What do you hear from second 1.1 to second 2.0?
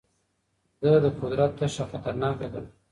قدرت تشه